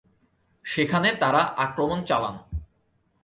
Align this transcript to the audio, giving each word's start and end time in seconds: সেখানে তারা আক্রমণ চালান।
সেখানে 0.65 1.09
তারা 1.19 1.41
আক্রমণ 1.57 1.99
চালান। 2.03 2.35